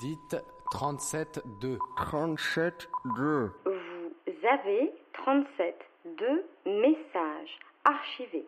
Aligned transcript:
Dites 0.00 0.36
37-2. 0.72 1.78
37-2. 1.96 3.50
Vous 3.64 4.48
avez 4.50 4.92
37 5.12 5.74
deux 6.18 6.44
messages 6.66 7.58
archivés. 7.84 8.46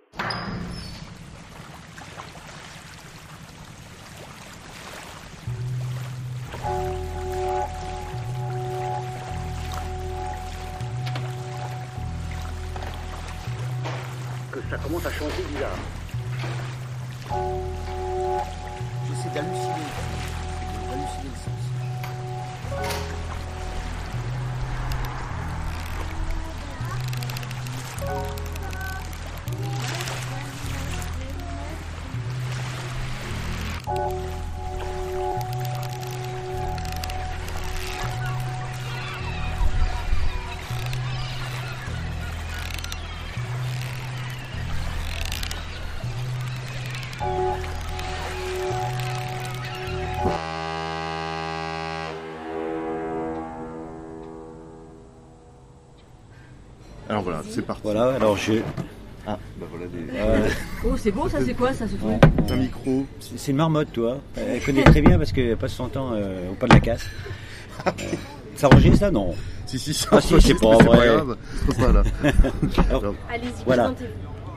Que 14.52 14.60
ça 14.70 14.78
commence 14.78 15.06
à 15.06 15.10
changer 15.12 15.42
bizarre. 15.44 15.70
J'essaie 19.08 19.30
d'halluciner. 19.34 20.15
D'halluciner 21.26 21.65
Alors 57.16 57.24
voilà, 57.24 57.42
c'est 57.48 57.62
parti. 57.64 57.80
Voilà, 57.82 58.12
alors 58.14 58.36
je. 58.36 58.52
Bah 59.24 59.38
voilà 59.70 59.86
des... 59.86 60.18
euh, 60.18 60.48
Oh, 60.84 60.96
c'est 60.98 61.10
beau, 61.12 61.26
ça, 61.30 61.38
c'est 61.44 61.54
quoi, 61.54 61.72
ça, 61.72 61.86
ce 61.88 61.94
truc 61.96 62.12
Un 62.50 62.56
micro. 62.56 63.06
c'est 63.18 63.50
une 63.52 63.56
marmotte, 63.56 63.90
toi. 63.90 64.18
Elle 64.36 64.60
connaît 64.60 64.84
très 64.84 65.00
bien 65.00 65.16
parce 65.16 65.32
qu'elle 65.32 65.56
passe 65.56 65.72
son 65.72 65.88
temps 65.88 66.10
euh, 66.12 66.50
au 66.52 66.54
pas 66.56 66.66
de 66.68 66.74
la 66.74 66.80
casse. 66.80 67.06
Euh, 67.86 67.90
ça 68.54 68.66
enregistre 68.68 68.98
ça 68.98 69.10
Non. 69.10 69.34
Si, 69.64 69.78
si, 69.78 69.94
ça 69.94 70.08
Ah, 70.12 70.20
si, 70.20 70.38
c'est 70.42 70.60
pas 70.60 70.76
vrai. 70.76 71.06
grave. 71.06 71.36
C'est 71.70 71.76
pas 71.78 71.92
là. 71.92 72.02
Alors, 72.90 73.14
Allez-y, 73.30 73.64
Voilà. 73.64 73.94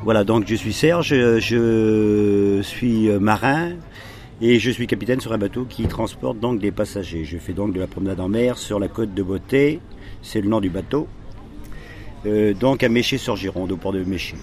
Voilà, 0.04 0.24
donc 0.26 0.44
je 0.46 0.56
suis 0.56 0.74
Serge, 0.74 1.14
je 1.14 2.60
suis 2.62 3.10
euh, 3.10 3.20
marin 3.22 3.72
et 4.42 4.60
je 4.60 4.70
suis 4.70 4.86
capitaine 4.86 5.22
sur 5.22 5.32
un 5.32 5.38
bateau 5.38 5.64
qui 5.64 5.88
transporte 5.88 6.40
donc 6.42 6.60
des 6.60 6.72
passagers. 6.72 7.24
Je 7.24 7.38
fais 7.38 7.54
donc 7.54 7.74
de 7.74 7.80
la 7.80 7.88
promenade 7.88 8.20
en 8.20 8.28
mer 8.30 8.58
sur 8.58 8.80
la 8.80 8.90
côte 8.90 9.14
de 9.14 9.24
Beauté, 9.24 9.80
c'est 10.22 10.42
le 10.42 10.50
nom 10.50 10.60
du 10.60 10.70
bateau. 10.70 11.08
Euh, 12.25 12.53
donc 12.53 12.84
à 12.84 12.89
Méché-sur-Gironde, 12.89 13.72
au 13.72 13.78
port 13.78 13.94
de 13.94 14.03
Méché. 14.03 14.36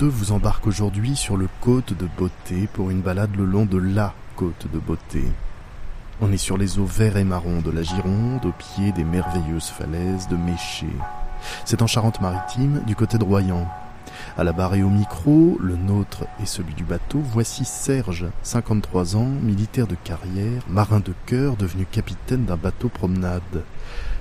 vous 0.00 0.32
embarque 0.32 0.66
aujourd'hui 0.66 1.16
sur 1.16 1.36
le 1.36 1.48
côte 1.60 1.92
de 1.92 2.08
Beauté 2.16 2.68
pour 2.72 2.90
une 2.90 3.00
balade 3.00 3.34
le 3.36 3.44
long 3.44 3.66
de 3.66 3.78
la 3.78 4.14
côte 4.36 4.66
de 4.72 4.78
Beauté. 4.78 5.24
On 6.20 6.32
est 6.32 6.36
sur 6.36 6.56
les 6.56 6.78
eaux 6.78 6.86
verts 6.86 7.16
et 7.16 7.24
marrons 7.24 7.60
de 7.60 7.70
la 7.70 7.82
Gironde, 7.82 8.44
au 8.46 8.52
pied 8.52 8.92
des 8.92 9.04
merveilleuses 9.04 9.68
falaises 9.68 10.28
de 10.28 10.36
Méché. 10.36 10.86
C'est 11.64 11.82
en 11.82 11.86
Charente-Maritime, 11.86 12.82
du 12.86 12.96
côté 12.96 13.18
de 13.18 13.24
Royan. 13.24 13.66
À 14.38 14.44
la 14.44 14.52
barre 14.52 14.74
et 14.74 14.82
au 14.82 14.90
micro, 14.90 15.56
le 15.60 15.76
nôtre 15.76 16.24
et 16.42 16.46
celui 16.46 16.74
du 16.74 16.84
bateau, 16.84 17.20
voici 17.22 17.64
Serge, 17.64 18.26
53 18.42 19.16
ans, 19.16 19.28
militaire 19.42 19.86
de 19.86 19.96
carrière, 20.04 20.62
marin 20.68 21.00
de 21.00 21.14
cœur, 21.26 21.56
devenu 21.56 21.86
capitaine 21.86 22.44
d'un 22.44 22.56
bateau 22.56 22.88
promenade. 22.88 23.62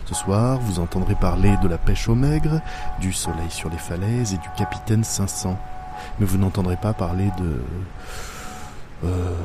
Ce 0.06 0.14
soir, 0.14 0.60
vous 0.60 0.80
entendrez 0.80 1.16
parler 1.16 1.56
de 1.64 1.68
la 1.68 1.78
pêche 1.78 2.08
au 2.08 2.16
maigre, 2.16 2.62
du 3.02 3.12
soleil 3.12 3.50
sur 3.50 3.70
les 3.70 3.78
falaises 3.78 4.34
et 4.34 4.38
du 4.38 4.50
capitaine 4.56 5.04
500. 5.04 5.58
Mais 6.20 6.26
vous 6.26 6.38
n'entendrez 6.38 6.78
pas 6.78 6.94
parler 6.94 7.30
de... 7.40 7.62
Euh, 9.04 9.36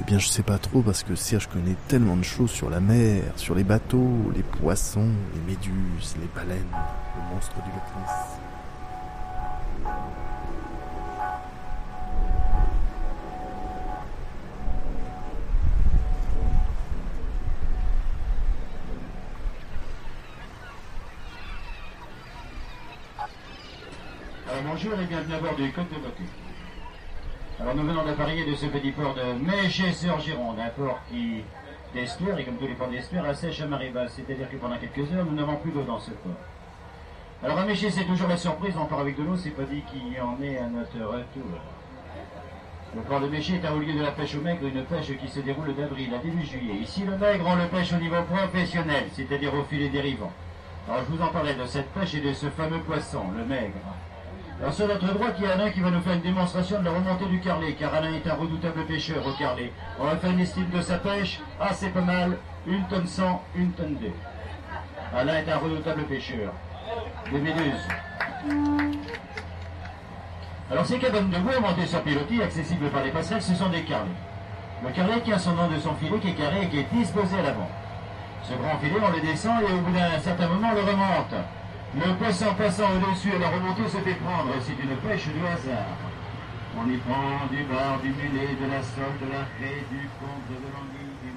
eh 0.00 0.04
bien, 0.04 0.18
je 0.18 0.28
sais 0.28 0.42
pas 0.42 0.58
trop 0.58 0.82
parce 0.82 1.02
que 1.02 1.14
Serge 1.14 1.48
connaît 1.48 1.76
tellement 1.88 2.16
de 2.16 2.22
choses 2.22 2.50
sur 2.50 2.70
la 2.70 2.80
mer, 2.80 3.22
sur 3.36 3.54
les 3.54 3.64
bateaux, 3.64 4.30
les 4.34 4.42
poissons, 4.42 5.08
les 5.34 5.52
méduses, 5.52 6.14
les 6.20 6.28
baleines, 6.34 6.60
le 6.70 7.34
monstre 7.34 7.56
du 7.64 7.70
Loch. 7.70 8.49
Bonjour 24.82 24.98
et 24.98 25.04
bienvenue 25.04 25.34
à 25.34 25.40
bord 25.40 25.54
du 25.56 25.70
Côte 25.72 25.90
de 25.90 25.96
Beauté. 25.96 26.22
Alors 27.60 27.74
nous 27.74 27.82
venons 27.82 28.02
d'appareiller 28.02 28.46
de 28.46 28.54
ce 28.54 28.64
petit 28.64 28.92
port 28.92 29.14
de 29.14 29.34
Méché-sur-Gironde, 29.44 30.58
un 30.58 30.70
port 30.70 31.00
qui 31.10 31.42
d'estuaire, 31.92 32.38
et 32.38 32.44
comme 32.44 32.56
tous 32.56 32.66
les 32.66 32.72
ports 32.72 32.88
d'estuaire, 32.88 33.26
assèche 33.26 33.60
à 33.60 33.66
marée 33.66 33.90
basse, 33.90 34.14
c'est-à-dire 34.14 34.48
que 34.48 34.56
pendant 34.56 34.78
quelques 34.78 35.12
heures, 35.12 35.26
nous 35.26 35.34
n'avons 35.34 35.56
plus 35.56 35.70
d'eau 35.70 35.82
dans 35.82 35.98
ce 35.98 36.12
port. 36.12 36.32
Alors 37.44 37.58
à 37.58 37.66
Méché, 37.66 37.90
c'est 37.90 38.04
toujours 38.04 38.28
la 38.28 38.38
surprise, 38.38 38.74
on 38.80 38.86
part 38.86 39.00
avec 39.00 39.18
de 39.18 39.22
l'eau, 39.22 39.36
c'est 39.36 39.50
pas 39.50 39.64
dit 39.64 39.82
qu'il 39.82 40.14
y 40.14 40.18
en 40.18 40.40
ait 40.42 40.56
à 40.56 40.66
notre 40.66 40.98
retour. 40.98 41.60
Le 42.94 43.02
port 43.02 43.20
de 43.20 43.28
Méché 43.28 43.56
est 43.56 43.66
un 43.66 43.74
haut 43.74 43.80
lieu 43.80 43.92
de 43.92 44.02
la 44.02 44.12
pêche 44.12 44.34
au 44.34 44.40
maigre, 44.40 44.66
une 44.66 44.84
pêche 44.84 45.14
qui 45.18 45.28
se 45.28 45.40
déroule 45.40 45.74
d'avril 45.74 46.14
à 46.14 46.18
début 46.18 46.46
juillet. 46.46 46.76
Ici, 46.80 47.04
le 47.04 47.18
maigre, 47.18 47.44
on 47.46 47.56
le 47.56 47.66
pêche 47.66 47.92
au 47.92 47.98
niveau 47.98 48.22
professionnel, 48.22 49.04
c'est-à-dire 49.12 49.52
au 49.52 49.62
filet 49.64 49.90
dérivant. 49.90 50.32
Alors 50.88 51.02
je 51.04 51.14
vous 51.14 51.22
en 51.22 51.28
parlais 51.28 51.54
de 51.54 51.66
cette 51.66 51.90
pêche 51.90 52.14
et 52.14 52.20
de 52.20 52.32
ce 52.32 52.46
fameux 52.46 52.80
poisson, 52.80 53.24
le 53.36 53.44
maigre. 53.44 53.76
Alors 54.60 54.74
sur 54.74 54.86
notre 54.86 55.06
droite, 55.14 55.36
il 55.38 55.44
y 55.44 55.46
a 55.46 55.54
Alain 55.54 55.70
qui 55.70 55.80
va 55.80 55.90
nous 55.90 56.02
faire 56.02 56.12
une 56.12 56.20
démonstration 56.20 56.80
de 56.80 56.84
la 56.84 56.90
remontée 56.90 57.24
du 57.24 57.40
carlet, 57.40 57.72
car 57.72 57.94
Alain 57.94 58.12
est 58.12 58.28
un 58.28 58.34
redoutable 58.34 58.84
pêcheur 58.84 59.26
au 59.26 59.32
carlet. 59.32 59.72
On 59.98 60.04
va 60.04 60.16
faire 60.16 60.30
une 60.32 60.40
estime 60.40 60.68
de 60.68 60.82
sa 60.82 60.98
pêche. 60.98 61.40
Ah, 61.58 61.70
c'est 61.72 61.88
pas 61.88 62.02
mal. 62.02 62.36
Une 62.66 62.84
tonne 62.84 63.06
100, 63.06 63.42
une 63.54 63.72
tonne 63.72 63.96
2. 63.96 64.12
Alain 65.16 65.38
est 65.38 65.50
un 65.50 65.56
redoutable 65.56 66.02
pêcheur. 66.02 66.52
Des 67.32 67.38
méduses. 67.38 67.88
Alors 70.70 70.84
ces 70.84 70.98
cabanes 70.98 71.30
de 71.30 71.38
bois 71.38 71.58
montées 71.58 71.86
sur 71.86 72.02
pilotis, 72.02 72.42
accessibles 72.42 72.90
par 72.90 73.02
les 73.02 73.12
passerelles, 73.12 73.42
ce 73.42 73.54
sont 73.54 73.70
des 73.70 73.82
carlets. 73.82 74.10
Le 74.84 74.90
carlet 74.90 75.22
tient 75.22 75.38
son 75.38 75.52
nom 75.52 75.68
de 75.68 75.78
son 75.78 75.94
filet 75.94 76.18
qui 76.18 76.28
est 76.28 76.34
carré 76.34 76.64
et 76.64 76.68
qui 76.68 76.80
est 76.80 76.92
disposé 76.92 77.38
à 77.38 77.42
l'avant. 77.42 77.68
Ce 78.42 78.52
grand 78.52 78.78
filet, 78.78 79.00
on 79.02 79.10
le 79.10 79.20
descend 79.22 79.62
et 79.62 79.72
au 79.72 79.78
bout 79.78 79.92
d'un 79.92 80.18
certain 80.20 80.48
moment, 80.48 80.68
on 80.72 80.74
le 80.74 80.82
remonte. 80.82 81.34
Le 81.92 82.14
poisson 82.14 82.54
passant 82.56 82.86
au-dessus 82.94 83.34
et 83.34 83.38
la 83.38 83.50
remontée 83.50 83.88
se 83.88 83.98
fait 83.98 84.14
prendre. 84.22 84.54
C'est 84.60 84.78
une 84.78 84.96
pêche 84.98 85.26
du 85.26 85.44
hasard. 85.44 85.98
On 86.78 86.88
y 86.88 86.96
prend 86.98 87.46
du 87.50 87.64
bar, 87.64 87.98
du 87.98 88.10
mulet, 88.10 88.54
de 88.54 88.70
la 88.70 88.80
sole, 88.80 89.18
de 89.20 89.26
la 89.26 89.42
raie, 89.58 89.82
du 89.90 90.06
compte, 90.22 90.46
de 90.46 90.70
l'anguille, 90.70 91.18
du 91.18 91.32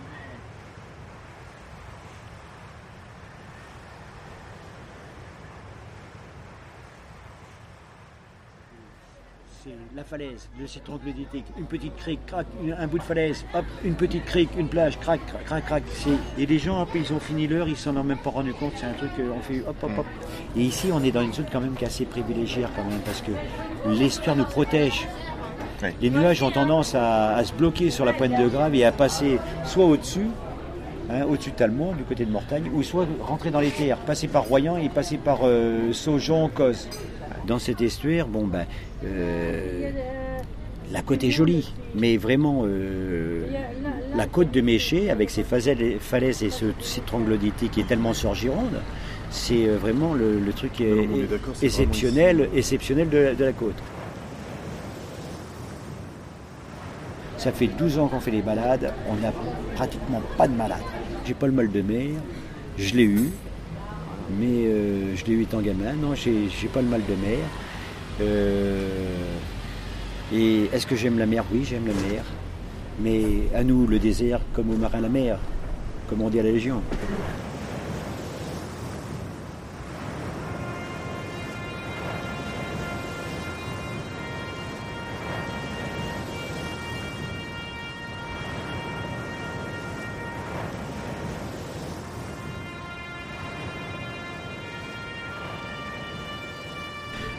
la 9.96 10.04
falaise, 10.04 10.50
le 10.60 10.68
citron 10.68 10.98
gloditique, 10.98 11.46
une 11.58 11.66
petite 11.66 11.96
crique, 11.96 12.26
crac, 12.26 12.46
un 12.78 12.88
bout 12.88 12.98
de 12.98 13.04
falaise, 13.04 13.46
hop, 13.54 13.66
une 13.84 13.96
petite 13.96 14.26
crique, 14.26 14.50
une 14.58 14.68
plage, 14.68 15.00
crac, 15.00 15.22
crac, 15.46 15.66
crac, 15.66 15.84
Et 16.38 16.46
les 16.46 16.60
gens, 16.60 16.86
ils 16.96 17.14
ont 17.14 17.20
fini 17.20 17.48
l'heure, 17.48 17.68
ils 17.68 17.78
s'en 17.78 17.96
ont 17.96 18.04
même 18.04 18.18
pas 18.18 18.30
rendu 18.30 18.54
compte, 18.54 18.74
c'est 18.76 18.86
un 18.86 18.94
truc, 18.94 19.12
euh, 19.20 19.32
on 19.36 19.42
fait 19.42 19.62
hop, 19.62 19.76
hop, 19.82 19.92
hop. 20.00 20.06
Et 20.58 20.62
ici, 20.62 20.90
on 20.92 21.04
est 21.04 21.12
dans 21.12 21.22
une 21.22 21.34
zone 21.34 21.46
quand 21.52 21.62
même 21.62 21.76
qui 21.76 21.84
est 21.84 21.88
assez 21.88 22.06
privilégiée 22.06 22.66
quand 22.76 22.84
même, 22.84 23.00
parce 23.06 23.22
que 23.22 23.32
l'estuaire 23.88 24.36
nous 24.36 24.46
protège. 24.46 25.08
Les 26.02 26.10
nuages 26.10 26.42
ont 26.42 26.52
tendance 26.52 26.96
à, 26.96 27.36
à 27.36 27.44
se 27.44 27.54
bloquer 27.54 27.90
sur 27.90 28.06
la 28.06 28.14
pointe 28.14 28.38
de 28.40 28.48
Grave 28.48 28.74
et 28.74 28.86
à 28.86 28.92
passer 28.94 29.38
soit 29.66 29.86
au-dessus, 29.86 30.28
hein, 31.10 31.24
au-dessus 31.30 31.52
de 31.52 31.56
Talmont, 31.56 31.94
du 31.94 32.04
côté 32.04 32.26
de 32.26 32.32
Mortagne, 32.32 32.70
ou 32.74 32.84
soit 32.84 33.06
rentrer 33.22 33.52
dans 33.52 33.60
les 33.60 33.70
terres, 33.72 33.98
passer 33.98 34.28
par 34.28 34.44
Royan 34.46 34.78
et 34.78 34.90
passer 34.90 35.18
par 35.18 35.40
euh, 35.44 35.92
Saujon, 35.94 36.50
Cos. 36.54 36.88
Dans 37.48 37.60
cet 37.60 37.82
estuaire, 37.82 38.28
bon 38.28 38.48
ben, 38.48 38.66
euh, 39.06 39.90
la 40.92 41.02
côte 41.02 41.24
est 41.24 41.32
jolie, 41.32 41.74
mais 41.96 42.16
vraiment 42.18 42.62
euh, 42.66 43.42
la 44.16 44.28
côte 44.28 44.52
de 44.52 44.62
Méché, 44.62 45.10
avec 45.10 45.30
ses 45.30 45.44
falaises 45.44 46.44
et 46.44 46.50
ce 46.50 46.66
citron 46.80 47.20
glodité 47.20 47.68
qui 47.68 47.82
est 47.82 47.88
tellement 47.88 48.14
sur 48.14 48.34
Gironde, 48.34 48.80
c'est 49.30 49.68
euh, 49.68 49.78
vraiment 49.78 50.14
le, 50.14 50.40
le 50.40 50.54
truc 50.54 50.80
Non, 50.80 50.86
est 50.86 51.28
c'est 51.56 51.66
exceptionnel, 51.66 52.50
exceptionnel 52.56 53.10
de, 53.10 53.18
la- 53.18 53.34
de 53.34 53.44
la 53.46 53.52
côte. 53.52 53.76
Ça 57.44 57.52
fait 57.52 57.68
12 57.68 58.00
ans 58.00 58.08
qu'on 58.08 58.22
fait 58.22 58.32
les 58.32 58.42
balades, 58.42 58.94
on 59.10 59.16
n'a 59.16 59.34
pratiquement 59.76 60.22
pas 60.38 60.48
de 60.48 60.54
malade. 60.56 60.80
J'ai 61.26 61.34
pas 61.34 61.46
le 61.48 61.52
mal 61.52 61.70
de 61.70 61.82
mer, 61.82 62.12
je 62.78 62.94
l'ai 62.96 63.04
eu, 63.04 63.30
mais 64.40 64.46
euh, 64.66 65.14
je 65.18 65.26
l'ai 65.26 65.34
eu 65.34 65.42
étant 65.42 65.60
gamin. 65.60 65.92
Non, 66.02 66.16
j'ai 66.16 66.48
j'ai 66.50 66.70
pas 66.70 66.82
le 66.82 66.88
mal 66.88 67.02
de 67.02 67.16
mer. 67.16 67.40
Euh, 68.22 68.88
Et 70.34 70.70
est-ce 70.72 70.88
que 70.88 70.96
j'aime 70.96 71.20
la 71.20 71.26
mer? 71.26 71.44
Oui, 71.54 71.66
j'aime 71.70 71.86
la 71.86 71.94
mer. 71.94 72.24
Mais 73.02 73.24
à 73.54 73.64
nous, 73.66 73.88
le 73.88 74.00
désert, 74.00 74.40
comme 74.54 74.70
aux 74.70 74.78
marins, 74.78 75.02
la 75.02 75.10
mer, 75.10 75.38
comme 76.08 76.22
on 76.22 76.30
dit 76.30 76.40
à 76.40 76.44
la 76.44 76.52
Légion. 76.52 76.82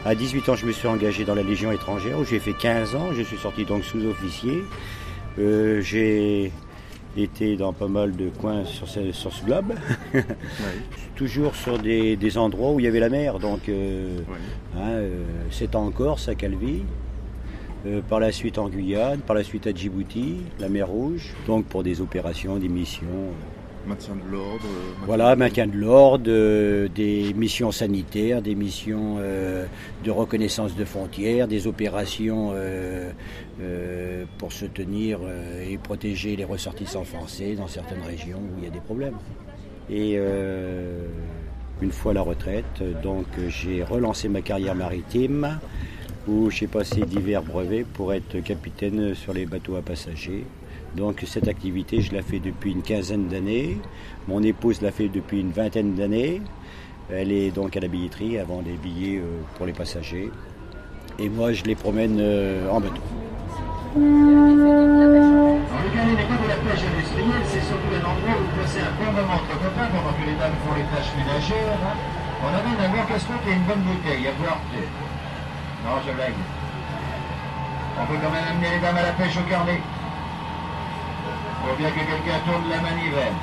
À 0.05 0.13
18 0.13 0.49
ans, 0.49 0.55
je 0.55 0.67
me 0.67 0.71
suis 0.71 0.87
engagé 0.87 1.25
dans 1.25 1.33
la 1.33 1.41
Légion 1.41 1.71
étrangère 1.71 2.19
où 2.19 2.23
j'ai 2.23 2.37
fait 2.37 2.53
15 2.53 2.95
ans. 2.95 3.11
Je 3.13 3.23
suis 3.23 3.37
sorti 3.37 3.65
donc 3.65 3.83
sous-officier. 3.83 4.63
Euh, 5.39 5.81
j'ai 5.81 6.51
été 7.17 7.55
dans 7.57 7.73
pas 7.73 7.87
mal 7.87 8.15
de 8.15 8.29
coins 8.29 8.65
sur 8.65 8.87
ce, 8.87 9.11
sur 9.11 9.33
ce 9.33 9.43
globe. 9.43 9.73
Toujours 11.15 11.55
sur 11.55 11.79
des, 11.79 12.17
des 12.17 12.37
endroits 12.37 12.71
où 12.71 12.79
il 12.79 12.83
y 12.83 12.87
avait 12.87 12.99
la 12.99 13.09
mer. 13.09 13.39
Donc, 13.39 13.67
euh, 13.67 14.19
hein, 14.75 14.89
euh, 14.89 15.23
c'est 15.49 15.75
en 15.75 15.89
Corse, 15.89 16.29
à 16.29 16.35
Calvi. 16.35 16.83
Euh, 17.87 18.01
par 18.01 18.19
la 18.19 18.31
suite 18.31 18.57
en 18.57 18.67
Guyane, 18.67 19.19
par 19.19 19.35
la 19.35 19.43
suite 19.43 19.67
à 19.67 19.71
Djibouti, 19.71 20.37
la 20.59 20.69
mer 20.69 20.87
Rouge, 20.87 21.33
donc 21.45 21.65
pour 21.65 21.83
des 21.83 22.01
opérations, 22.01 22.57
des 22.57 22.67
missions. 22.67 23.05
Maintien 23.87 24.15
de 24.15 24.31
l'ordre. 24.31 24.65
euh, 24.65 25.05
Voilà, 25.05 25.35
maintien 25.35 25.67
de 25.67 25.77
l'ordre, 25.77 26.25
euh, 26.27 26.87
des 26.87 27.33
missions 27.35 27.71
sanitaires, 27.71 28.41
des 28.41 28.55
missions 28.55 29.17
euh, 29.19 29.65
de 30.03 30.11
reconnaissance 30.11 30.75
de 30.75 30.85
frontières, 30.85 31.47
des 31.47 31.67
opérations 31.67 32.51
euh, 32.53 33.11
pour 34.37 34.51
soutenir 34.51 35.19
et 35.69 35.77
protéger 35.77 36.35
les 36.35 36.43
ressortissants 36.43 37.03
français 37.05 37.55
dans 37.55 37.67
certaines 37.67 38.01
régions 38.01 38.39
où 38.39 38.57
il 38.59 38.63
y 38.65 38.67
a 38.67 38.71
des 38.71 38.79
problèmes. 38.79 39.15
Et 39.89 40.17
une 41.81 41.91
fois 41.91 42.13
la 42.13 42.21
retraite, 42.21 42.83
donc 43.01 43.27
j'ai 43.47 43.83
relancé 43.83 44.27
ma 44.27 44.41
carrière 44.41 44.75
maritime 44.75 45.59
où 46.27 46.49
j'ai 46.49 46.67
passé 46.67 47.01
divers 47.01 47.43
brevets 47.43 47.85
pour 47.85 48.13
être 48.13 48.39
capitaine 48.43 49.15
sur 49.15 49.31
les 49.31 49.45
bateaux 49.45 49.75
à 49.77 49.81
passagers. 49.81 50.43
Donc 50.95 51.23
cette 51.27 51.47
activité, 51.49 52.01
je 52.01 52.13
la 52.13 52.21
fais 52.21 52.39
depuis 52.39 52.71
une 52.71 52.81
quinzaine 52.81 53.27
d'années. 53.27 53.77
Mon 54.27 54.41
épouse 54.41 54.81
l'a 54.81 54.91
fait 54.91 55.09
depuis 55.09 55.41
une 55.41 55.51
vingtaine 55.51 55.93
d'années. 55.95 56.41
Elle 57.11 57.31
est 57.31 57.51
donc 57.51 57.75
à 57.75 57.81
la 57.81 57.87
billetterie 57.87 58.39
avant 58.39 58.61
les 58.65 58.77
billets 58.77 59.19
euh, 59.19 59.41
pour 59.57 59.65
les 59.65 59.73
passagers. 59.73 60.31
Et 61.19 61.29
moi, 61.29 61.51
je 61.51 61.63
les 61.65 61.75
promène 61.75 62.17
euh, 62.19 62.69
en 62.69 62.79
bateau. 62.79 63.01
Dans 63.95 64.01
le 64.01 65.89
cas 65.91 66.03
des 66.07 66.15
codes 66.15 66.43
de 66.43 66.49
la 66.49 66.59
pêche 66.63 66.83
industrielle, 66.87 67.43
c'est 67.45 67.61
surtout 67.67 67.91
un 67.93 67.99
endroit 67.99 68.35
où 68.39 68.43
vous 68.47 68.55
passez 68.63 68.79
un 68.79 68.91
bon 68.97 69.11
moment 69.11 69.35
entre 69.35 69.51
copains 69.59 69.87
pendant 69.91 70.13
que 70.15 70.23
les 70.25 70.35
dames 70.39 70.55
font 70.63 70.75
les 70.79 70.87
tâches 70.95 71.11
ménagères. 71.19 71.75
hein. 71.83 71.95
On 72.43 72.51
amène 72.55 72.79
un 72.79 72.89
bon 72.95 73.03
casse-croûte 73.07 73.43
et 73.47 73.53
une 73.53 73.63
bonne 73.67 73.83
bouteille, 73.83 74.27
à 74.27 74.33
boire 74.39 74.59
deux. 74.71 74.87
Non, 75.83 75.99
je 76.07 76.11
blague. 76.15 76.39
On 77.99 78.05
peut 78.07 78.19
quand 78.19 78.31
même 78.31 78.47
amener 78.49 78.69
les 78.75 78.81
dames 78.81 78.97
à 78.97 79.03
la 79.03 79.13
pêche 79.13 79.37
au 79.37 79.45
carnet. 79.47 79.79
Faut 81.65 81.75
bien 81.77 81.89
que 81.89 81.95
quelqu'un 81.95 82.39
tourne 82.45 82.69
la 82.69 82.77
manivelle. 82.77 83.33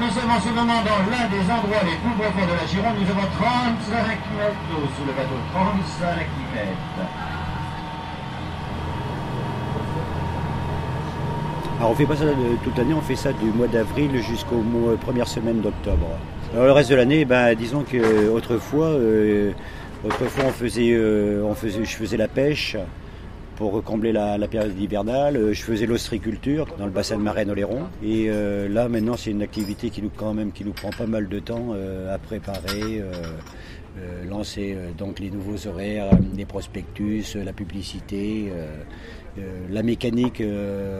Nous 0.00 0.10
sommes 0.10 0.30
en 0.30 0.40
ce 0.40 0.48
moment 0.48 0.82
dans 0.82 1.10
l'un 1.10 1.28
des 1.28 1.44
endroits 1.50 1.84
les 1.84 1.96
plus 2.02 2.14
profonds 2.18 2.46
de 2.46 2.56
la 2.58 2.66
Gironde. 2.66 2.96
Nous 2.98 3.10
avons 3.10 3.28
35 3.38 4.02
mètres 4.36 4.64
d'eau 4.70 4.88
sous 4.96 5.04
le 5.06 5.12
bateau. 5.12 5.38
35 5.52 6.16
mètres. 6.52 7.10
Alors 11.78 11.90
on 11.90 11.94
fait 11.94 12.06
pas 12.06 12.16
ça 12.16 12.24
toute 12.64 12.78
l'année, 12.78 12.94
on 12.94 13.00
fait 13.00 13.16
ça 13.16 13.32
du 13.32 13.46
mois 13.46 13.68
d'avril 13.68 14.20
jusqu'aux 14.22 14.64
premières 15.00 15.28
semaines 15.28 15.60
d'octobre. 15.60 16.08
Alors 16.52 16.66
le 16.66 16.72
reste 16.72 16.90
de 16.90 16.96
l'année, 16.96 17.24
ben, 17.24 17.54
disons 17.54 17.82
que 17.82 18.28
autrefois, 18.30 18.86
euh, 18.86 19.52
autrefois 20.04 20.44
on 20.48 20.52
faisait, 20.52 20.92
euh, 20.92 21.42
on 21.44 21.54
faisait, 21.54 21.84
je 21.84 21.96
faisais 21.96 22.16
la 22.16 22.28
pêche 22.28 22.76
pour 23.56 23.82
combler 23.84 24.12
la, 24.12 24.38
période 24.48 24.78
hivernale. 24.78 25.36
Euh, 25.36 25.52
Je 25.52 25.62
faisais 25.62 25.86
l'ostriculture 25.86 26.66
dans 26.78 26.86
le 26.86 26.90
bassin 26.90 27.16
de 27.16 27.22
Marraine 27.22 27.50
Oléron. 27.50 27.84
Et 28.02 28.26
euh, 28.28 28.68
là 28.68 28.88
maintenant 28.88 29.16
c'est 29.16 29.30
une 29.30 29.42
activité 29.42 29.90
qui 29.90 30.02
nous 30.02 30.10
quand 30.14 30.34
même 30.34 30.52
qui 30.52 30.64
nous 30.64 30.72
prend 30.72 30.90
pas 30.90 31.06
mal 31.06 31.28
de 31.28 31.38
temps 31.40 31.68
euh, 31.74 32.14
à 32.14 32.18
préparer. 32.18 33.02
lancer 34.28 34.76
donc 34.98 35.20
les 35.20 35.30
nouveaux 35.30 35.68
horaires, 35.68 36.10
les 36.36 36.44
prospectus, 36.44 37.36
la 37.36 37.52
publicité, 37.52 38.50
la 39.70 39.82
mécanique, 39.84 40.42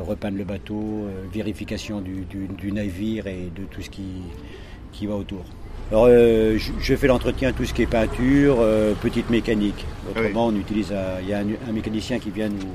repeindre 0.02 0.38
le 0.38 0.44
bateau, 0.44 1.08
vérification 1.32 2.00
du, 2.00 2.24
du- 2.24 2.46
du 2.46 2.70
navire 2.70 3.26
et 3.26 3.50
de 3.54 3.64
tout 3.64 3.82
ce 3.82 3.90
qui, 3.90 4.22
qui 4.92 5.06
va 5.06 5.16
autour. 5.16 5.44
Alors 5.90 6.06
euh, 6.08 6.56
je, 6.58 6.72
je 6.80 6.96
fais 6.96 7.06
l'entretien, 7.06 7.52
tout 7.52 7.64
ce 7.64 7.74
qui 7.74 7.82
est 7.82 7.86
peinture, 7.86 8.56
euh, 8.60 8.94
petite 8.94 9.30
mécanique. 9.30 9.84
Autrement, 10.10 10.46
on 10.46 10.56
utilise 10.56 10.92
un, 10.92 11.20
il 11.22 11.28
y 11.28 11.34
a 11.34 11.38
un, 11.38 11.46
un 11.68 11.72
mécanicien 11.72 12.18
qui 12.18 12.30
vient 12.30 12.48
nous 12.48 12.66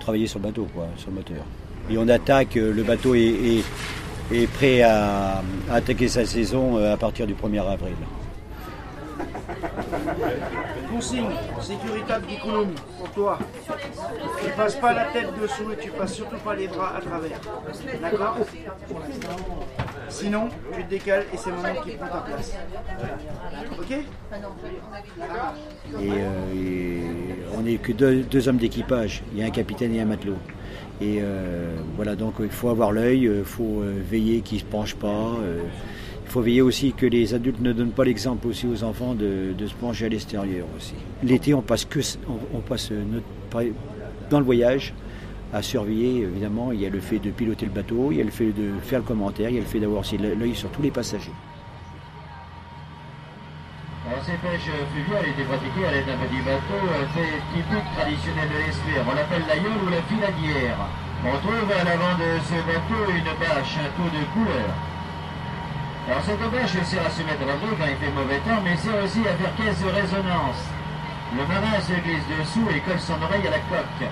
travailler 0.00 0.26
sur 0.26 0.38
le 0.38 0.44
bateau, 0.46 0.66
quoi, 0.74 0.86
sur 0.96 1.10
le 1.10 1.16
moteur. 1.16 1.44
Et 1.90 1.96
on 1.96 2.08
attaque, 2.08 2.56
euh, 2.56 2.72
le 2.72 2.82
bateau 2.82 3.14
est, 3.14 3.20
est- 3.20 3.64
est 4.30 4.46
prêt 4.46 4.82
à, 4.82 5.42
à 5.70 5.74
attaquer 5.76 6.06
sa 6.08 6.26
saison 6.26 6.76
à 6.76 6.96
partir 6.98 7.26
du 7.26 7.34
1er 7.34 7.60
avril. 7.60 7.94
Consigne, 10.92 11.24
sécuritable 11.60 12.26
d'économie, 12.26 12.74
pour 12.98 13.08
toi. 13.10 13.38
Tu 14.44 14.50
passes 14.56 14.76
pas 14.76 14.92
la 14.92 15.04
tête 15.06 15.28
dessous 15.40 15.70
et 15.72 15.76
tu 15.82 15.90
passes 15.90 16.12
surtout 16.14 16.36
pas 16.44 16.54
les 16.54 16.66
bras 16.68 16.94
à 16.96 17.00
travers. 17.00 17.40
D'accord? 18.02 18.36
Sinon, 20.08 20.48
tu 20.74 20.84
te 20.84 20.90
décales 20.90 21.24
et 21.32 21.36
c'est 21.36 21.50
maman 21.50 21.80
qui 21.82 21.92
prend 21.92 22.08
ta 22.08 22.20
place. 22.20 22.56
Ok 23.78 23.90
Et, 23.90 24.04
euh, 26.10 27.00
on 27.56 27.62
n'est 27.62 27.76
que 27.76 27.92
deux, 27.92 28.48
hommes 28.48 28.56
d'équipage. 28.56 29.22
Il 29.32 29.38
y 29.38 29.42
a 29.42 29.46
un 29.46 29.50
capitaine 29.50 29.94
et 29.94 30.00
un 30.00 30.06
matelot. 30.06 30.38
Et 31.00 31.18
euh, 31.20 31.76
voilà, 31.96 32.16
donc 32.16 32.34
il 32.40 32.48
faut 32.48 32.70
avoir 32.70 32.92
l'œil, 32.92 33.24
il 33.24 33.44
faut 33.44 33.82
euh, 33.82 34.00
veiller 34.08 34.40
qu'ils 34.40 34.58
ne 34.58 34.62
se 34.62 34.66
penchent 34.66 34.96
pas. 34.96 35.36
il 36.24 36.30
faut 36.30 36.40
veiller 36.40 36.62
aussi 36.62 36.92
que 36.92 37.06
les 37.06 37.34
adultes 37.34 37.60
ne 37.60 37.72
donnent 37.72 37.92
pas 37.92 38.04
l'exemple 38.04 38.48
aussi 38.48 38.66
aux 38.66 38.84
enfants 38.84 39.14
de, 39.14 39.54
se 39.66 39.74
pencher 39.74 40.06
à 40.06 40.08
l'extérieur 40.08 40.66
aussi. 40.76 40.94
L'été, 41.22 41.54
on 41.54 41.62
passe 41.62 41.84
que 41.84 42.00
on, 42.28 42.58
on 42.58 42.60
passe 42.60 42.90
dans 44.30 44.38
le 44.38 44.44
voyage 44.44 44.94
à 45.52 45.62
surveiller. 45.62 46.22
Évidemment, 46.22 46.72
il 46.72 46.80
y 46.80 46.86
a 46.86 46.90
le 46.90 47.00
fait 47.00 47.18
de 47.18 47.30
piloter 47.30 47.66
le 47.66 47.72
bateau, 47.72 48.10
il 48.10 48.18
y 48.18 48.20
a 48.20 48.24
le 48.24 48.30
fait 48.30 48.52
de 48.52 48.72
faire 48.82 49.00
le 49.00 49.04
commentaire, 49.04 49.50
il 49.50 49.56
y 49.56 49.58
a 49.58 49.62
le 49.62 49.66
fait 49.66 49.80
d'avoir 49.80 50.02
l'œil 50.18 50.54
sur 50.54 50.70
tous 50.70 50.82
les 50.82 50.90
passagers. 50.90 51.32
Alors, 54.08 54.24
ces 54.24 54.40
pêches 54.40 54.72
fluviales 54.92 55.28
étaient 55.28 55.44
pratiquées 55.44 55.84
à 55.84 55.92
l'aide 55.92 56.06
d'un 56.06 56.16
petit 56.16 56.40
bateau 56.40 56.80
euh, 56.80 57.04
très 57.12 57.28
typique 57.52 57.88
traditionnel 57.92 58.48
de 58.48 58.58
l'estuaire. 58.64 59.04
On 59.04 59.14
l'appelle 59.14 59.44
la 59.44 59.56
yole 59.56 59.84
ou 59.84 59.90
la 59.92 60.00
filadière. 60.08 60.80
On 61.28 61.36
trouve 61.44 61.68
à 61.68 61.84
l'avant 61.84 62.16
de 62.16 62.40
ce 62.40 62.56
bateau 62.64 63.04
une 63.12 63.32
bâche, 63.36 63.76
un 63.76 63.90
taux 64.00 64.08
de 64.08 64.24
couleur. 64.32 64.72
Alors 66.08 66.24
cette 66.24 66.40
bâche 66.40 66.72
sert 66.88 67.04
à 67.04 67.10
se 67.10 67.20
mettre 67.20 67.44
à 67.44 67.52
l'abri 67.52 67.68
quand 67.76 67.84
il 67.84 68.00
fait 68.00 68.14
mauvais 68.16 68.40
temps, 68.48 68.64
mais 68.64 68.80
sert 68.80 68.96
aussi 68.96 69.20
à 69.28 69.36
faire 69.36 69.52
caisse 69.60 69.82
de 69.84 69.92
résonance. 69.92 70.62
Le 71.36 71.44
marin 71.44 71.76
se 71.84 71.92
glisse 72.00 72.24
dessous 72.32 72.64
et 72.72 72.80
colle 72.80 72.98
son 72.98 73.20
oreille 73.20 73.44
à 73.44 73.50
la 73.50 73.60
coque. 73.68 74.08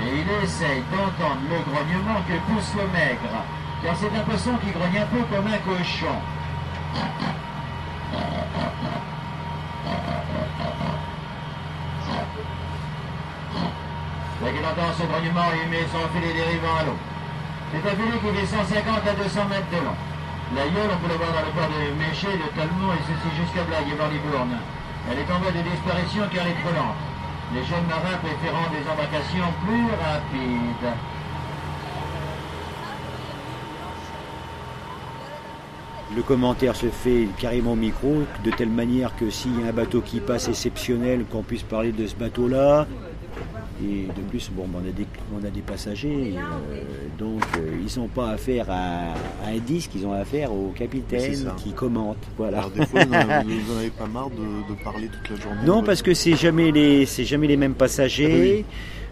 Et 0.00 0.10
il 0.20 0.44
essaye 0.44 0.82
d'entendre 0.90 1.42
le 1.48 1.58
grognement 1.70 2.20
que 2.26 2.34
pousse 2.50 2.74
le 2.74 2.86
maigre, 2.90 3.36
car 3.82 3.94
c'est 3.96 4.10
un 4.16 4.24
poisson 4.24 4.52
qui 4.58 4.70
grogne 4.72 4.98
un 4.98 5.06
peu 5.06 5.22
comme 5.30 5.46
un 5.46 5.58
cochon. 5.58 6.18
Dès 14.42 14.52
qu'il 14.52 14.66
entend 14.66 14.92
ce 14.98 15.06
grognement, 15.06 15.48
il 15.62 15.70
met 15.70 15.86
son 15.88 16.04
filet 16.12 16.34
dérivant 16.34 16.76
à 16.80 16.84
l'eau. 16.84 16.98
C'est 17.70 17.86
un 17.88 17.94
filet 17.94 18.18
qui 18.18 18.30
fait 18.34 18.46
150 18.46 19.06
à 19.06 19.14
200 19.14 19.40
mètres 19.48 19.70
de 19.70 19.78
long. 19.78 19.96
La 20.54 20.66
gueule, 20.68 20.90
on 20.92 20.98
peut 21.00 21.08
le 21.08 21.18
voir 21.18 21.32
dans 21.32 21.46
le 21.46 21.52
port 21.54 21.70
de 21.70 21.94
Méché, 21.98 22.28
de 22.28 22.48
Talmont 22.54 22.92
et 22.92 23.02
ceci 23.06 23.30
jusqu'à 23.40 23.62
Blague 23.64 23.88
et. 23.88 24.58
Elle 25.10 25.18
est 25.18 25.32
en 25.32 25.38
voie 25.38 25.50
de 25.50 25.62
disparition 25.62 26.24
car 26.32 26.44
elle 26.44 26.52
est 26.52 26.60
trop 26.60 26.74
lente. 26.74 27.13
Les 27.52 27.64
jeunes 27.64 27.86
marins 27.88 28.18
préférant 28.22 28.70
des 28.70 28.88
embarcations 28.90 29.52
plus 29.64 29.86
rapides. 30.02 30.96
Le 36.16 36.22
commentaire 36.22 36.76
se 36.76 36.86
fait 36.86 37.28
carrément 37.38 37.72
au 37.72 37.76
micro, 37.76 38.22
de 38.44 38.50
telle 38.50 38.68
manière 38.68 39.16
que 39.16 39.30
s'il 39.30 39.60
y 39.60 39.64
a 39.64 39.68
un 39.68 39.72
bateau 39.72 40.00
qui 40.00 40.20
passe 40.20 40.48
exceptionnel, 40.48 41.24
qu'on 41.24 41.42
puisse 41.42 41.64
parler 41.64 41.92
de 41.92 42.06
ce 42.06 42.14
bateau-là. 42.14 42.86
Et 43.84 44.06
de 44.06 44.22
plus, 44.28 44.50
bon, 44.50 44.66
on 44.74 44.78
a 44.78 44.92
des, 44.92 45.06
on 45.34 45.44
a 45.44 45.50
des 45.50 45.60
passagers, 45.60 46.34
euh, 46.36 46.80
donc 47.18 47.42
euh, 47.56 47.76
ils 47.86 47.98
n'ont 47.98 48.08
pas 48.08 48.30
affaire 48.30 48.66
à, 48.70 49.12
à 49.44 49.50
un 49.54 49.58
disque, 49.58 49.90
ils 49.94 50.06
ont 50.06 50.12
affaire 50.12 50.52
au 50.52 50.72
capitaine 50.74 51.52
qui 51.58 51.72
commente. 51.72 52.16
Voilà. 52.38 52.58
Alors 52.58 52.70
des 52.70 52.86
fois, 52.86 53.04
vous 53.04 53.12
en 53.12 53.28
avez, 53.28 53.54
vous 53.66 53.74
en 53.74 53.78
avez 53.78 53.90
pas 53.90 54.06
marre 54.06 54.30
de, 54.30 54.72
de 54.72 54.82
parler 54.82 55.08
toute 55.08 55.28
la 55.36 55.42
journée 55.42 55.66
Non, 55.66 55.82
parce 55.82 56.00
que 56.02 56.14
c'est 56.14 56.34
jamais 56.34 56.70
les, 56.72 57.04
c'est 57.04 57.24
jamais 57.24 57.46
les 57.46 57.56
mêmes 57.56 57.74
passagers, 57.74 58.64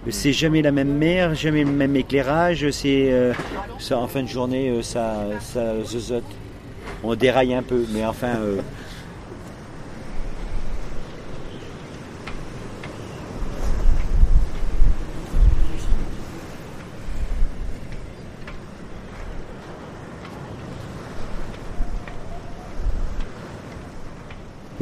c'est 0.09 0.33
jamais 0.33 0.63
la 0.63 0.73
même 0.73 0.97
mer, 0.97 1.35
jamais 1.35 1.65
le 1.65 1.71
même 1.71 1.97
éclairage. 1.97 2.71
C'est 2.71 3.13
euh, 3.13 3.35
ça 3.79 3.99
en 3.99 4.09
fin 4.09 4.23
de 4.23 4.29
journée, 4.29 4.81
ça, 4.83 5.27
ça 5.41 5.83
zozote. 5.85 6.25
On 7.05 7.15
déraille 7.15 7.53
un 7.53 7.63
peu, 7.63 7.85
mais 7.93 8.07
enfin. 8.07 8.39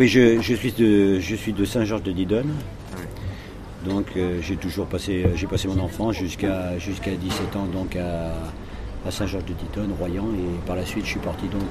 Oui, 0.00 0.08
je, 0.08 0.40
je 0.40 0.54
suis 0.54 0.72
de, 0.72 1.20
je 1.20 1.34
suis 1.36 1.52
de 1.52 1.62
Saint-Georges-de-Didonne. 1.66 2.54
Donc 3.84 4.06
euh, 4.16 4.40
j'ai 4.42 4.56
toujours 4.56 4.86
passé, 4.86 5.26
j'ai 5.36 5.46
passé 5.46 5.68
mon 5.68 5.78
enfance 5.78 6.16
jusqu'à 6.16 6.78
jusqu'à 6.78 7.12
17 7.12 7.56
ans 7.56 7.66
donc 7.66 7.96
à, 7.96 8.32
à 9.06 9.10
Saint-Georges-de-Didonne, 9.10 9.92
Royan, 9.98 10.24
et 10.34 10.66
par 10.66 10.76
la 10.76 10.86
suite 10.86 11.04
je 11.04 11.10
suis 11.10 11.20
parti 11.20 11.46
donc. 11.48 11.62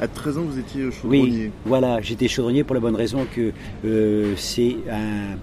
euh, 0.00 0.04
À 0.04 0.06
13 0.08 0.38
ans, 0.38 0.42
vous 0.42 0.58
étiez 0.58 0.90
chaudronnier. 0.92 1.22
oui, 1.22 1.50
voilà, 1.66 2.00
j'étais 2.00 2.28
chaudronnier 2.28 2.62
pour 2.62 2.74
la 2.74 2.80
bonne 2.80 2.94
raison 2.96 3.26
que 3.34 3.52
euh, 3.84 4.34
c'est 4.36 4.76
un 4.90 5.36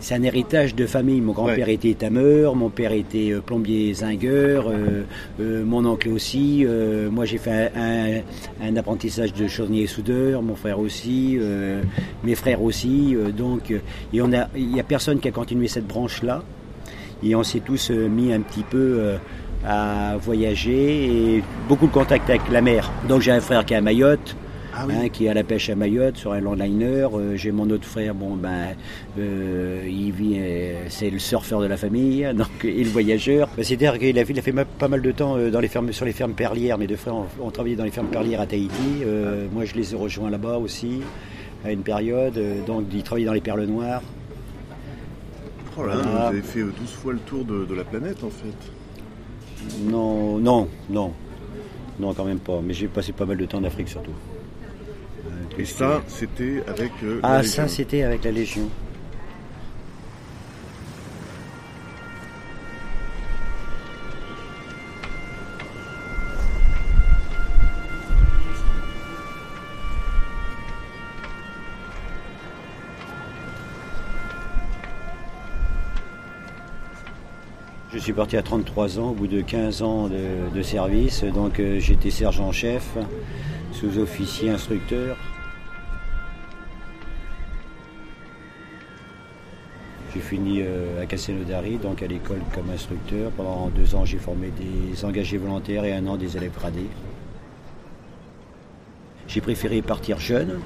c'est- 0.00 0.14
un 0.14 0.22
héritage 0.22 0.74
de 0.74 0.86
famille. 0.86 1.20
Mon 1.20 1.32
grand-père 1.32 1.68
était 1.68 1.88
étameur, 1.90 2.54
mon 2.54 2.70
père 2.70 2.92
était 2.92 3.30
euh, 3.32 3.40
plombier 3.40 3.92
zingueur, 3.94 4.68
euh, 4.68 5.02
euh, 5.40 5.64
mon 5.64 5.84
oncle 5.86 6.08
aussi. 6.10 6.64
euh, 6.66 7.10
moi, 7.10 7.24
j'ai 7.24 7.38
fait 7.38 7.70
un, 7.76 8.18
un- 8.18 8.20
un 8.68 8.76
apprentissage 8.76 9.32
de 9.34 9.46
chaudronnier 9.48 9.86
soudeur, 9.86 10.42
mon 10.42 10.54
frère 10.56 10.78
aussi, 10.78 11.38
mes 12.24 12.34
frères 12.34 12.62
aussi. 12.62 13.16
donc, 13.36 13.72
et 14.12 14.22
on 14.22 14.32
a, 14.32 14.48
il 14.56 14.74
y 14.76 14.80
a 14.80 14.82
personne 14.82 15.18
qui 15.20 15.28
a 15.28 15.32
continué 15.32 15.68
cette 15.68 15.86
branche-là. 15.86 16.42
Et 17.24 17.34
on 17.34 17.42
s'est 17.44 17.60
tous 17.60 17.90
mis 17.90 18.32
un 18.32 18.40
petit 18.40 18.64
peu 18.64 19.14
à 19.64 20.16
voyager 20.20 21.36
et 21.36 21.42
beaucoup 21.68 21.86
de 21.86 21.92
contact 21.92 22.28
avec 22.28 22.42
la 22.50 22.60
mer. 22.60 22.90
Donc 23.08 23.20
j'ai 23.20 23.30
un 23.30 23.40
frère 23.40 23.64
qui 23.64 23.74
est 23.74 23.76
à 23.76 23.80
Mayotte, 23.80 24.34
Ah 24.74 24.84
oui. 24.88 24.94
hein, 24.96 25.08
qui 25.10 25.26
est 25.26 25.28
à 25.28 25.34
la 25.34 25.44
pêche 25.44 25.68
à 25.70 25.74
Mayotte 25.74 26.16
sur 26.16 26.32
un 26.32 26.40
liner. 26.56 27.06
Euh, 27.12 27.36
j'ai 27.36 27.52
mon 27.52 27.68
autre 27.70 27.84
frère, 27.86 28.14
bon 28.14 28.36
ben, 28.36 28.74
euh, 29.18 29.82
il 29.86 30.12
vit, 30.12 30.36
euh, 30.38 30.84
c'est 30.88 31.10
le 31.10 31.18
surfeur 31.18 31.60
de 31.60 31.66
la 31.66 31.76
famille, 31.76 32.26
donc 32.34 32.64
et 32.64 32.82
le 32.82 32.88
voyageur. 32.90 33.48
Ben, 33.56 33.64
C'est-à-dire 33.64 33.98
qu'il 33.98 34.18
a, 34.18 34.22
il 34.22 34.38
a 34.38 34.42
fait 34.42 34.52
ma- 34.52 34.64
pas 34.64 34.88
mal 34.88 35.02
de 35.02 35.12
temps 35.12 35.36
euh, 35.36 35.50
dans 35.50 35.60
les 35.60 35.68
fermes, 35.68 35.92
sur 35.92 36.04
les 36.06 36.12
fermes 36.12 36.32
perlières. 36.32 36.78
Mes 36.78 36.86
deux 36.86 36.96
frères 36.96 37.14
ont, 37.16 37.26
ont 37.40 37.50
travaillé 37.50 37.76
dans 37.76 37.84
les 37.84 37.90
fermes 37.90 38.08
perlières 38.08 38.40
à 38.40 38.46
Tahiti. 38.46 39.02
Euh, 39.04 39.46
moi, 39.52 39.64
je 39.66 39.74
les 39.74 39.92
ai 39.92 39.96
rejoints 39.96 40.30
là-bas 40.30 40.56
aussi 40.58 41.00
à 41.64 41.70
une 41.72 41.82
période. 41.82 42.38
Euh, 42.38 42.62
donc, 42.66 42.84
ils 42.92 43.02
travaillaient 43.02 43.26
dans 43.26 43.32
les 43.34 43.40
perles 43.42 43.64
noires. 43.64 44.02
Oh 45.76 45.84
là, 45.86 45.94
Voilà. 45.96 46.10
vous 46.10 46.26
avez 46.28 46.42
fait 46.42 46.60
euh, 46.60 46.72
12 46.80 46.90
fois 46.90 47.12
le 47.12 47.18
tour 47.20 47.44
de, 47.44 47.64
de 47.64 47.74
la 47.74 47.84
planète 47.84 48.22
en 48.24 48.30
fait. 48.30 49.82
Non, 49.84 50.38
non, 50.38 50.68
non. 50.90 51.12
Non, 52.00 52.14
quand 52.14 52.24
même 52.24 52.38
pas. 52.40 52.60
Mais 52.64 52.74
j'ai 52.74 52.88
passé 52.88 53.12
pas 53.12 53.24
mal 53.26 53.36
de 53.36 53.44
temps 53.46 53.58
en 53.58 53.64
Afrique 53.64 53.88
surtout. 53.88 54.10
Et 55.58 55.64
ça, 55.64 56.02
c'était 56.08 56.62
avec. 56.66 56.92
euh, 57.02 57.20
la 57.22 57.28
Ah, 57.28 57.42
Légion. 57.42 57.52
ça, 57.52 57.68
c'était 57.68 58.02
avec 58.02 58.24
la 58.24 58.30
Légion. 58.30 58.68
Je 77.92 77.98
suis 77.98 78.12
parti 78.14 78.36
à 78.36 78.42
33 78.42 78.98
ans, 78.98 79.10
au 79.10 79.14
bout 79.14 79.26
de 79.26 79.42
15 79.42 79.82
ans 79.82 80.08
de, 80.08 80.54
de 80.54 80.62
service. 80.62 81.24
Donc 81.24 81.60
euh, 81.60 81.78
j'étais 81.78 82.10
sergent-chef, 82.10 82.96
sous-officier 83.72 84.50
instructeur. 84.50 85.16
J'ai 90.14 90.20
fini 90.20 90.60
euh, 90.60 91.02
à 91.02 91.06
Castelnaudary, 91.06 91.78
donc 91.78 92.02
à 92.02 92.06
l'école 92.06 92.40
comme 92.54 92.68
instructeur. 92.70 93.30
Pendant 93.30 93.68
deux 93.68 93.94
ans, 93.94 94.04
j'ai 94.04 94.18
formé 94.18 94.50
des 94.50 95.04
engagés 95.04 95.38
volontaires 95.38 95.84
et 95.84 95.92
un 95.92 96.06
an 96.06 96.16
des 96.16 96.36
élèves 96.36 96.52
gradés. 96.52 96.88
J'ai 99.26 99.40
préféré 99.40 99.80
partir 99.80 100.18
jeune 100.20 100.60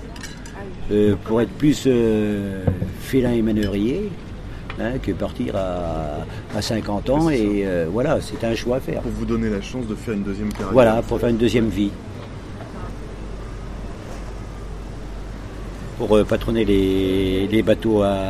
euh, 0.90 1.14
pour 1.24 1.40
être 1.40 1.50
plus 1.50 1.84
euh, 1.86 2.64
félin 3.00 3.32
et 3.32 3.42
manœuvrier 3.42 4.10
hein, 4.80 4.98
que 5.00 5.12
partir 5.12 5.54
à, 5.54 6.24
à 6.56 6.62
50 6.62 7.10
ans. 7.10 7.28
C'est. 7.28 7.38
Et 7.38 7.66
euh, 7.66 7.86
voilà, 7.90 8.20
c'était 8.20 8.46
un 8.46 8.54
choix 8.56 8.78
à 8.78 8.80
faire. 8.80 9.02
Pour 9.02 9.12
vous 9.12 9.26
donner 9.26 9.50
la 9.50 9.62
chance 9.62 9.86
de 9.86 9.94
faire 9.94 10.14
une 10.14 10.24
deuxième 10.24 10.52
carrière. 10.52 10.72
Voilà, 10.72 11.02
pour 11.02 11.20
faire 11.20 11.28
une 11.28 11.36
deuxième 11.36 11.68
vie. 11.68 11.90
Pour 15.98 16.14
euh, 16.14 16.24
patronner 16.24 16.66
les, 16.66 17.46
les 17.50 17.62
bateaux 17.62 18.02
à 18.02 18.24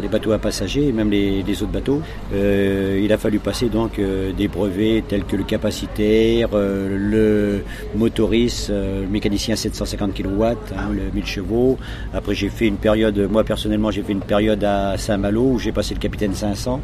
les 0.00 0.08
bateaux 0.08 0.32
à 0.32 0.38
passagers 0.38 0.88
et 0.88 0.92
même 0.92 1.10
les, 1.10 1.42
les 1.42 1.62
autres 1.62 1.72
bateaux, 1.72 2.00
Euh, 2.32 2.98
il 3.04 3.12
a 3.12 3.18
fallu 3.18 3.38
passer 3.40 3.68
donc 3.68 3.98
euh, 3.98 4.32
des 4.32 4.48
brevets 4.48 5.02
tels 5.06 5.24
que 5.24 5.36
le 5.36 5.44
capacitaire, 5.44 6.48
euh, 6.54 6.88
le 6.96 7.64
motoriste, 7.98 8.70
euh, 8.70 9.02
le 9.02 9.08
mécanicien 9.08 9.54
750 9.56 10.14
kW, 10.14 10.44
hein, 10.44 10.88
le 10.94 11.10
1000 11.12 11.26
chevaux. 11.26 11.76
Après 12.14 12.34
j'ai 12.34 12.48
fait 12.48 12.66
une 12.68 12.76
période, 12.78 13.18
moi 13.30 13.44
personnellement 13.44 13.90
j'ai 13.90 14.02
fait 14.02 14.12
une 14.12 14.20
période 14.34 14.64
à 14.64 14.96
Saint-Malo 14.96 15.42
où 15.42 15.58
j'ai 15.58 15.72
passé 15.72 15.92
le 15.92 16.00
capitaine 16.00 16.34
500. 16.34 16.80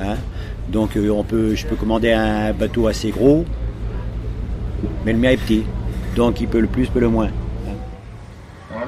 hein. 0.00 0.14
Donc 0.68 0.96
euh, 0.96 1.10
on 1.10 1.24
peut, 1.24 1.56
je 1.56 1.66
peux 1.66 1.74
commander 1.76 2.12
un 2.12 2.52
bateau 2.52 2.86
assez 2.86 3.10
gros, 3.10 3.44
mais 5.04 5.12
le 5.12 5.18
mien 5.18 5.30
est 5.30 5.36
petit. 5.38 5.64
Donc 6.14 6.40
il 6.40 6.46
peut 6.46 6.60
le 6.60 6.68
plus, 6.68 6.86
peut 6.86 7.00
le 7.00 7.08
moins. 7.08 7.30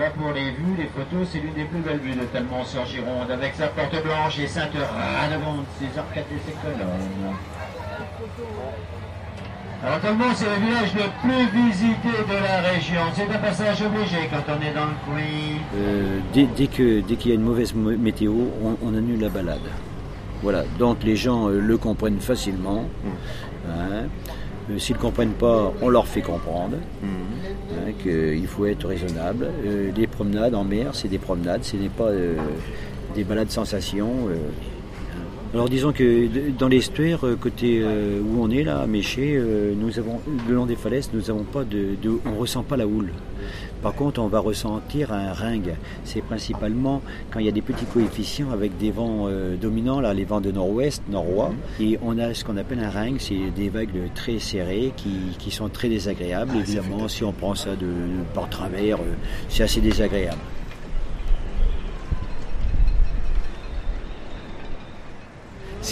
Là, 0.03 0.11
pour 0.19 0.33
les 0.33 0.51
vues, 0.51 0.75
les 0.79 0.87
photos, 0.87 1.29
c'est 1.31 1.39
l'une 1.39 1.53
des 1.55 1.63
plus 1.63 1.79
belles 1.79 2.01
vues 2.01 2.17
de 2.17 2.25
Talmont 2.25 2.65
sur 2.65 2.85
Gironde, 2.87 3.31
avec 3.31 3.55
sa 3.55 3.69
porte 3.69 3.93
blanche 4.03 4.37
et 4.41 4.49
sainte 4.49 4.73
Radegonde, 4.75 5.65
ses 5.79 5.97
arcades 5.97 6.25
et 6.35 6.41
ses 6.45 6.57
colonnes. 6.61 7.37
Alors 9.85 10.01
Talmont, 10.01 10.35
c'est 10.35 10.47
le 10.47 10.67
village 10.67 10.93
le 10.97 11.07
plus 11.23 11.47
visité 11.57 12.09
de 12.29 12.35
la 12.35 12.69
région. 12.69 13.01
C'est 13.15 13.33
un 13.33 13.39
passage 13.39 13.81
obligé 13.83 14.29
quand 14.29 14.43
on 14.53 14.61
est 14.61 14.75
dans 14.75 14.87
le 14.87 14.97
coin. 15.07 15.23
Euh, 15.77 16.19
dès, 16.35 16.47
dès 16.47 16.67
que 16.67 17.01
dès 17.03 17.15
qu'il 17.15 17.29
y 17.31 17.33
a 17.33 17.37
une 17.37 17.45
mauvaise 17.45 17.73
météo, 17.73 18.33
on, 18.61 18.77
on 18.85 18.97
annule 18.97 19.21
la 19.21 19.29
balade. 19.29 19.61
Voilà. 20.43 20.65
Donc 20.81 21.05
les 21.05 21.15
gens 21.15 21.49
euh, 21.49 21.61
le 21.61 21.79
comprennent 21.79 22.19
facilement. 22.21 22.87
hein. 23.69 24.07
Euh, 24.71 24.79
S'ils 24.79 24.97
ne 24.97 25.01
comprennent 25.01 25.33
pas, 25.33 25.73
on 25.83 25.89
leur 25.89 26.07
fait 26.07 26.23
comprendre 26.23 26.77
hein, 27.05 27.93
qu'il 28.03 28.47
faut 28.47 28.67
être 28.67 28.87
raisonnable. 28.87 29.49
Euh, 29.67 29.91
les 29.97 30.07
promenades 30.07 30.55
en 30.55 30.65
mer, 30.65 30.91
c'est 30.95 31.09
des 31.09 31.19
promenades, 31.19 31.65
ce 31.65 31.77
n'est 31.77 31.89
pas 31.89 32.09
euh, 32.09 32.37
des 33.15 33.25
balades 33.25 33.51
sensations. 33.51 34.29
euh. 34.31 34.37
Alors 35.55 35.69
disons 35.69 35.93
que 35.93 36.29
dans 36.59 36.69
l'estuaire, 36.69 37.27
euh, 37.27 37.37
côté 37.37 37.81
euh, 37.83 38.21
où 38.23 38.43
on 38.43 38.51
est 38.51 38.63
là, 38.63 38.81
à 38.81 38.87
Méché, 38.87 39.35
euh, 39.37 39.73
nous 39.79 39.99
avons 39.99 40.21
le 40.49 40.55
long 40.55 40.65
des 40.67 40.77
falaises, 40.77 41.11
nous 41.13 41.29
avons 41.29 41.43
pas 41.45 41.65
de, 41.65 41.89
de- 42.03 42.19
on 42.25 42.39
ressent 42.39 42.63
pas 42.63 42.77
la 42.77 42.87
houle. 42.87 43.11
Par 43.83 43.95
contre, 43.95 44.21
on 44.21 44.29
va 44.29 44.39
ressentir 44.39 45.13
un 45.13 45.33
ringue. 45.33 45.75
C'est 46.05 46.23
principalement 46.23 47.03
quand 47.31 47.41
il 47.41 47.47
y 47.47 47.49
a 47.49 47.53
des 47.53 47.63
petits 47.63 47.85
coefficients 47.87 48.51
avec 48.53 48.79
des 48.79 48.91
vents 48.91 49.27
euh, 49.27 49.57
dominants, 49.57 50.01
là, 50.01 50.15
les 50.15 50.25
vents 50.25 50.41
de 50.41 50.51
nord-ouest, 50.51 51.03
nord-ouest, 51.09 51.53
et 51.81 51.99
on 52.03 52.19
a 52.19 52.33
ce 52.35 52.45
qu'on 52.45 52.57
appelle 52.57 52.81
un 52.81 52.91
ringue, 52.91 53.17
c'est 53.19 53.51
des 53.55 53.69
vagues 53.69 54.11
très 54.15 54.39
serrées 54.39 54.93
qui, 54.97 55.37
qui 55.39 55.51
sont 55.51 55.69
très 55.69 55.89
désagréables. 55.89 56.57
Évidemment, 56.57 57.09
si 57.09 57.25
on 57.25 57.33
prend 57.33 57.55
ça 57.55 57.75
de, 57.75 57.89
par 58.35 58.49
travers, 58.49 58.99
euh, 58.99 59.15
c'est 59.49 59.65
assez 59.65 59.81
désagréable. 59.81 60.39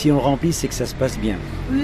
Si 0.00 0.10
on 0.10 0.14
le 0.14 0.20
remplit, 0.22 0.50
c'est 0.54 0.66
que 0.66 0.72
ça 0.72 0.86
se 0.86 0.94
passe 0.94 1.18
bien. 1.18 1.36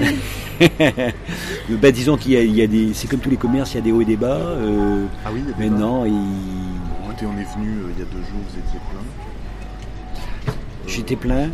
Ben, 1.68 1.92
disons 1.92 2.16
qu'il 2.16 2.32
y 2.32 2.36
a, 2.38 2.42
il 2.42 2.54
y 2.54 2.62
a 2.62 2.66
des, 2.66 2.94
c'est 2.94 3.08
comme 3.08 3.20
tous 3.20 3.28
les 3.28 3.36
commerces, 3.36 3.72
il 3.72 3.76
y 3.76 3.78
a 3.80 3.82
des 3.82 3.92
hauts 3.92 4.00
et 4.00 4.06
des 4.06 4.16
bas. 4.16 4.38
euh, 4.38 5.04
Ah 5.22 5.28
oui, 5.34 5.42
il 5.44 5.50
y 5.50 5.52
a 5.52 5.56
des 5.56 5.68
maintenant, 5.68 6.06
il- 6.06 6.12
on 6.12 7.10
est 7.12 7.54
venu 7.54 7.68
euh, 7.76 7.90
il 7.94 7.98
y 7.98 8.02
a 8.02 8.06
deux 8.06 8.22
jours, 8.22 8.40
vous 8.48 8.58
étiez 8.58 8.80
plein. 8.90 10.54
j'étais 10.86 11.16
plein. 11.16 11.50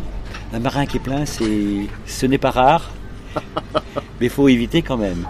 Un 0.53 0.59
marin 0.59 0.85
qui 0.85 0.97
est 0.97 0.99
plein, 1.01 1.25
c'est, 1.25 1.87
ce 2.05 2.25
n'est 2.27 2.37
pas 2.37 2.51
rare, 2.51 2.91
mais 3.35 4.27
il 4.27 4.29
faut 4.29 4.47
éviter 4.47 4.81
quand 4.83 4.95
même. 4.97 5.25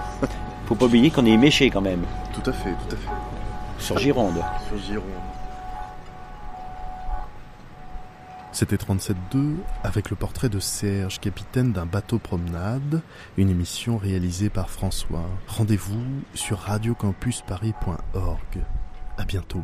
Faut 0.68 0.76
pas 0.76 0.86
oublier 0.86 1.10
qu'on 1.10 1.26
est 1.26 1.38
méché 1.38 1.72
quand 1.72 1.82
même 1.82 2.04
Tout 2.32 2.48
à 2.48 2.54
fait, 2.54 2.70
tout 2.88 2.96
à 2.96 2.98
fait. 2.98 3.10
sur 3.80 3.98
Gironde. 3.98 4.36
Sur 4.68 4.78
Gironde. 4.86 5.04
C'était 8.54 8.76
37.2 8.76 9.56
avec 9.84 10.12
le 10.12 10.16
portrait 10.16 10.48
de 10.48 10.60
Serge, 10.60 11.20
capitaine 11.20 11.74
d'un 11.74 11.88
bateau 11.88 12.20
promenade, 12.20 13.02
une 13.36 13.50
émission 13.50 13.98
réalisée 13.98 14.52
par 14.52 14.70
François. 14.70 15.28
Rendez-vous 15.48 16.04
sur 16.36 16.60
radiocampusparis.org. 16.60 18.62
À 19.18 19.26
bientôt. 19.26 19.64